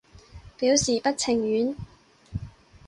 [0.57, 1.75] 表示不情願